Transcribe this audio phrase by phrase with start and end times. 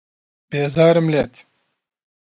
[0.49, 1.33] بێزارم لێت.